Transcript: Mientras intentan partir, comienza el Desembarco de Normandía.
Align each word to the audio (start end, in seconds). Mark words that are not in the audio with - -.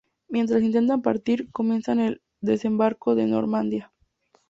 Mientras 0.29 0.63
intentan 0.63 1.03
partir, 1.03 1.51
comienza 1.51 1.91
el 1.93 2.23
Desembarco 2.39 3.13
de 3.13 3.27
Normandía. 3.27 3.93